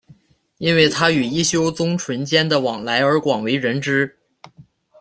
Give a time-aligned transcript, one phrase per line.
[0.57, 4.17] 因为他与一休宗纯间的往来而广为人知。